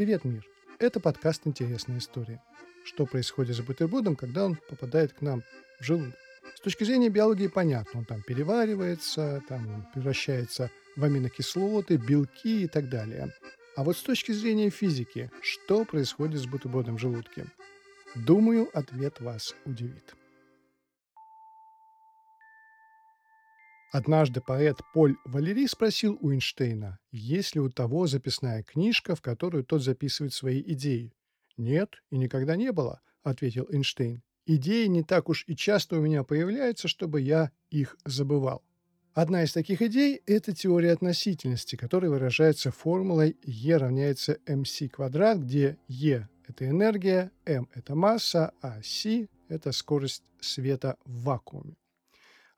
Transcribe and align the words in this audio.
Привет, 0.00 0.24
мир! 0.24 0.42
Это 0.78 0.98
подкаст 0.98 1.42
«Интересная 1.44 1.98
история». 1.98 2.42
Что 2.86 3.04
происходит 3.04 3.54
с 3.54 3.60
бутербродом, 3.60 4.16
когда 4.16 4.46
он 4.46 4.56
попадает 4.56 5.12
к 5.12 5.20
нам 5.20 5.42
в 5.78 5.84
желудок? 5.84 6.14
С 6.56 6.60
точки 6.60 6.84
зрения 6.84 7.10
биологии 7.10 7.48
понятно, 7.48 8.00
он 8.00 8.06
там 8.06 8.22
переваривается, 8.22 9.42
там 9.46 9.86
превращается 9.92 10.70
в 10.96 11.04
аминокислоты, 11.04 11.98
белки 11.98 12.62
и 12.62 12.66
так 12.66 12.88
далее. 12.88 13.34
А 13.76 13.84
вот 13.84 13.98
с 13.98 14.02
точки 14.02 14.32
зрения 14.32 14.70
физики, 14.70 15.30
что 15.42 15.84
происходит 15.84 16.40
с 16.40 16.46
бутербродом 16.46 16.96
в 16.96 17.00
желудке? 17.00 17.44
Думаю, 18.14 18.70
ответ 18.72 19.20
вас 19.20 19.54
удивит. 19.66 20.14
Однажды 23.90 24.40
поэт 24.40 24.78
Поль 24.94 25.16
Валерий 25.24 25.66
спросил 25.66 26.16
у 26.20 26.30
Эйнштейна, 26.30 27.00
есть 27.10 27.56
ли 27.56 27.60
у 27.60 27.68
того 27.68 28.06
записная 28.06 28.62
книжка, 28.62 29.16
в 29.16 29.20
которую 29.20 29.64
тот 29.64 29.82
записывает 29.82 30.32
свои 30.32 30.62
идеи. 30.62 31.12
«Нет, 31.56 31.96
и 32.10 32.16
никогда 32.16 32.54
не 32.54 32.70
было»,— 32.70 33.00
ответил 33.24 33.66
Эйнштейн. 33.68 34.22
«Идеи 34.46 34.86
не 34.86 35.02
так 35.02 35.28
уж 35.28 35.44
и 35.48 35.56
часто 35.56 35.98
у 35.98 36.02
меня 36.02 36.22
появляются, 36.22 36.86
чтобы 36.86 37.20
я 37.20 37.50
их 37.70 37.96
забывал». 38.04 38.62
Одна 39.12 39.42
из 39.42 39.52
таких 39.52 39.82
идей– 39.82 40.22
это 40.26 40.54
теория 40.54 40.92
относительности, 40.92 41.74
которая 41.74 42.12
выражается 42.12 42.70
формулой 42.70 43.36
E 43.42 43.76
равняется 43.76 44.38
mc 44.46 44.88
квадрат, 44.88 45.38
где 45.38 45.78
E– 45.88 46.28
это 46.46 46.68
энергия, 46.68 47.32
m– 47.44 47.68
это 47.74 47.96
масса, 47.96 48.52
а 48.62 48.80
c– 48.84 49.26
это 49.48 49.72
скорость 49.72 50.22
света 50.40 50.96
в 51.04 51.24
вакууме 51.24 51.79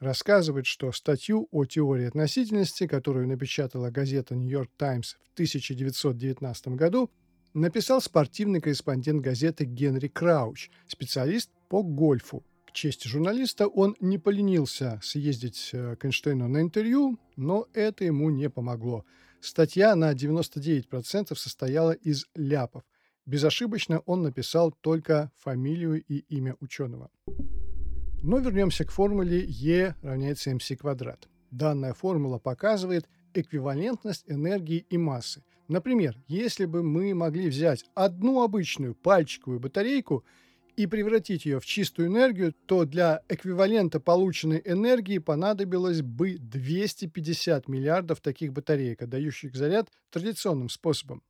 рассказывает, 0.00 0.66
что 0.66 0.90
статью 0.92 1.46
о 1.52 1.64
теории 1.66 2.06
относительности, 2.06 2.86
которую 2.86 3.28
напечатала 3.28 3.90
газета 3.90 4.34
«Нью-Йорк 4.34 4.70
Таймс» 4.76 5.14
в 5.28 5.32
1919 5.34 6.68
году, 6.68 7.10
написал 7.54 8.00
спортивный 8.00 8.60
корреспондент 8.60 9.22
газеты 9.22 9.64
Генри 9.64 10.08
Крауч, 10.08 10.70
специалист 10.86 11.50
по 11.68 11.82
гольфу. 11.82 12.44
К 12.66 12.72
чести 12.72 13.08
журналиста 13.08 13.66
он 13.66 13.96
не 14.00 14.18
поленился 14.18 15.00
съездить 15.02 15.70
э, 15.72 15.96
к 15.96 16.04
Эйнштейну 16.04 16.48
на 16.48 16.60
интервью, 16.60 17.18
но 17.36 17.66
это 17.74 18.04
ему 18.04 18.30
не 18.30 18.48
помогло. 18.48 19.04
Статья 19.40 19.96
на 19.96 20.12
99% 20.12 21.34
состояла 21.34 21.92
из 21.92 22.26
ляпов. 22.34 22.84
Безошибочно 23.26 24.00
он 24.06 24.22
написал 24.22 24.70
только 24.70 25.30
фамилию 25.36 26.02
и 26.02 26.18
имя 26.28 26.56
ученого. 26.60 27.10
Но 28.22 28.38
вернемся 28.38 28.84
к 28.84 28.90
формуле 28.90 29.46
E 29.48 29.94
равняется 30.02 30.50
mc 30.50 30.76
квадрат. 30.76 31.26
Данная 31.50 31.94
формула 31.94 32.38
показывает 32.38 33.08
эквивалентность 33.32 34.24
энергии 34.26 34.84
и 34.90 34.98
массы. 34.98 35.42
Например, 35.68 36.16
если 36.28 36.66
бы 36.66 36.82
мы 36.82 37.14
могли 37.14 37.48
взять 37.48 37.86
одну 37.94 38.42
обычную 38.42 38.94
пальчиковую 38.94 39.58
батарейку 39.58 40.24
и 40.76 40.86
превратить 40.86 41.46
ее 41.46 41.60
в 41.60 41.66
чистую 41.66 42.08
энергию, 42.08 42.52
то 42.66 42.84
для 42.84 43.22
эквивалента 43.28 44.00
полученной 44.00 44.60
энергии 44.66 45.18
понадобилось 45.18 46.02
бы 46.02 46.36
250 46.38 47.68
миллиардов 47.68 48.20
таких 48.20 48.52
батареек, 48.52 49.00
отдающих 49.00 49.54
заряд 49.56 49.88
традиционным 50.10 50.68
способом. 50.68 51.22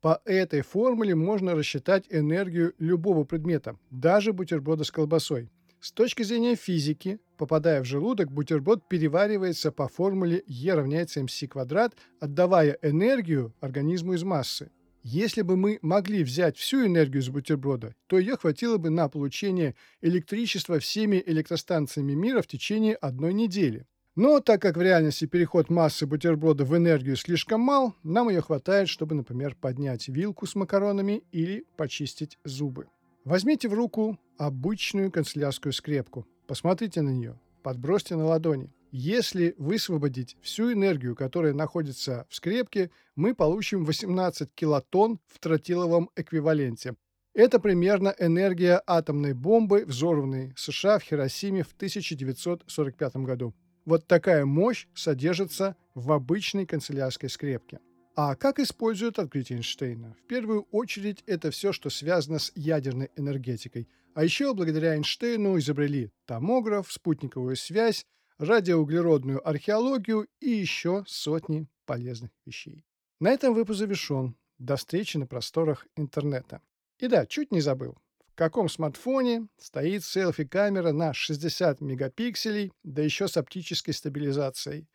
По 0.00 0.20
этой 0.24 0.62
формуле 0.62 1.16
можно 1.16 1.56
рассчитать 1.56 2.04
энергию 2.10 2.74
любого 2.78 3.24
предмета, 3.24 3.76
даже 3.90 4.32
бутерброда 4.32 4.84
с 4.84 4.92
колбасой. 4.92 5.50
С 5.80 5.92
точки 5.92 6.24
зрения 6.24 6.56
физики, 6.56 7.20
попадая 7.36 7.82
в 7.82 7.84
желудок, 7.84 8.32
бутерброд 8.32 8.88
переваривается 8.88 9.70
по 9.70 9.86
формуле 9.86 10.42
E 10.48 10.74
равняется 10.74 11.20
mc 11.20 11.46
квадрат, 11.46 11.94
отдавая 12.18 12.76
энергию 12.82 13.54
организму 13.60 14.14
из 14.14 14.24
массы. 14.24 14.72
Если 15.04 15.42
бы 15.42 15.56
мы 15.56 15.78
могли 15.80 16.24
взять 16.24 16.56
всю 16.56 16.84
энергию 16.84 17.22
из 17.22 17.28
бутерброда, 17.28 17.94
то 18.08 18.18
ее 18.18 18.36
хватило 18.36 18.76
бы 18.76 18.90
на 18.90 19.08
получение 19.08 19.76
электричества 20.02 20.80
всеми 20.80 21.22
электростанциями 21.24 22.14
мира 22.14 22.42
в 22.42 22.48
течение 22.48 22.96
одной 22.96 23.32
недели. 23.32 23.86
Но 24.16 24.40
так 24.40 24.60
как 24.60 24.76
в 24.76 24.82
реальности 24.82 25.26
переход 25.26 25.70
массы 25.70 26.04
бутерброда 26.06 26.64
в 26.64 26.76
энергию 26.76 27.14
слишком 27.14 27.60
мал, 27.60 27.94
нам 28.02 28.28
ее 28.28 28.40
хватает, 28.40 28.88
чтобы, 28.88 29.14
например, 29.14 29.54
поднять 29.54 30.08
вилку 30.08 30.44
с 30.44 30.56
макаронами 30.56 31.22
или 31.30 31.64
почистить 31.76 32.36
зубы. 32.42 32.88
Возьмите 33.28 33.68
в 33.68 33.74
руку 33.74 34.18
обычную 34.38 35.12
канцелярскую 35.12 35.74
скрепку. 35.74 36.26
Посмотрите 36.46 37.02
на 37.02 37.10
нее, 37.10 37.38
подбросьте 37.62 38.16
на 38.16 38.24
ладони. 38.24 38.72
Если 38.90 39.54
высвободить 39.58 40.38
всю 40.40 40.72
энергию, 40.72 41.14
которая 41.14 41.52
находится 41.52 42.24
в 42.30 42.34
скрепке, 42.34 42.90
мы 43.16 43.34
получим 43.34 43.84
18 43.84 44.48
килотонн 44.54 45.20
в 45.26 45.40
тротиловом 45.40 46.08
эквиваленте. 46.16 46.94
Это 47.34 47.60
примерно 47.60 48.14
энергия 48.18 48.82
атомной 48.86 49.34
бомбы, 49.34 49.84
взорванной 49.84 50.54
в 50.54 50.60
США 50.60 50.98
в 50.98 51.02
Хиросиме 51.02 51.64
в 51.64 51.72
1945 51.74 53.16
году. 53.16 53.52
Вот 53.84 54.06
такая 54.06 54.46
мощь 54.46 54.86
содержится 54.94 55.76
в 55.94 56.12
обычной 56.12 56.64
канцелярской 56.64 57.28
скрепке. 57.28 57.78
А 58.20 58.34
как 58.34 58.58
используют 58.58 59.20
открытие 59.20 59.58
Эйнштейна? 59.58 60.16
В 60.24 60.26
первую 60.26 60.62
очередь 60.72 61.22
это 61.26 61.52
все, 61.52 61.72
что 61.72 61.88
связано 61.88 62.40
с 62.40 62.50
ядерной 62.56 63.12
энергетикой. 63.14 63.88
А 64.12 64.24
еще 64.24 64.52
благодаря 64.54 64.96
Эйнштейну 64.96 65.56
изобрели 65.56 66.10
томограф, 66.26 66.90
спутниковую 66.90 67.54
связь, 67.54 68.04
радиоуглеродную 68.38 69.48
археологию 69.48 70.26
и 70.40 70.50
еще 70.50 71.04
сотни 71.06 71.68
полезных 71.86 72.32
вещей. 72.44 72.84
На 73.20 73.30
этом 73.30 73.54
выпуск 73.54 73.78
завершен. 73.78 74.34
До 74.58 74.74
встречи 74.74 75.16
на 75.16 75.28
просторах 75.28 75.86
интернета. 75.94 76.60
И 76.98 77.06
да, 77.06 77.24
чуть 77.24 77.52
не 77.52 77.60
забыл. 77.60 77.96
В 78.32 78.34
каком 78.34 78.68
смартфоне 78.68 79.46
стоит 79.58 80.02
селфи-камера 80.02 80.90
на 80.90 81.14
60 81.14 81.80
мегапикселей, 81.82 82.72
да 82.82 83.00
еще 83.00 83.28
с 83.28 83.36
оптической 83.36 83.94
стабилизацией? 83.94 84.88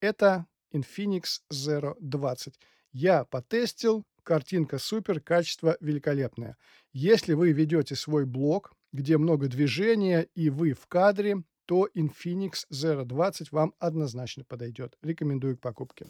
Это 0.00 0.46
Infinix 0.76 1.40
Zero 1.52 1.94
20. 2.00 2.54
Я 2.92 3.24
потестил, 3.24 4.04
картинка 4.22 4.78
супер, 4.78 5.20
качество 5.20 5.76
великолепное. 5.80 6.56
Если 6.92 7.34
вы 7.34 7.52
ведете 7.52 7.94
свой 7.94 8.26
блог, 8.26 8.72
где 8.92 9.18
много 9.18 9.48
движения 9.48 10.28
и 10.34 10.50
вы 10.50 10.72
в 10.72 10.86
кадре, 10.86 11.42
то 11.66 11.88
Infinix 11.94 12.64
Zero 12.72 13.04
20 13.04 13.52
вам 13.52 13.74
однозначно 13.78 14.44
подойдет. 14.44 14.96
Рекомендую 15.02 15.56
к 15.56 15.60
покупке. 15.60 16.06